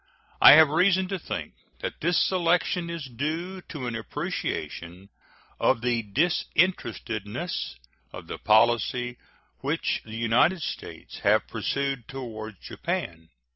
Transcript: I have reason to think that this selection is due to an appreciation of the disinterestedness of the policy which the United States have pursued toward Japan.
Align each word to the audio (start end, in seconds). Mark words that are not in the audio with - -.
I 0.41 0.53
have 0.53 0.69
reason 0.69 1.07
to 1.09 1.19
think 1.19 1.53
that 1.81 2.01
this 2.01 2.17
selection 2.19 2.89
is 2.89 3.05
due 3.05 3.61
to 3.69 3.85
an 3.85 3.95
appreciation 3.95 5.09
of 5.59 5.81
the 5.81 6.01
disinterestedness 6.01 7.75
of 8.11 8.25
the 8.25 8.39
policy 8.39 9.17
which 9.59 10.01
the 10.03 10.15
United 10.17 10.63
States 10.63 11.19
have 11.19 11.47
pursued 11.47 12.07
toward 12.07 12.59
Japan. 12.63 13.29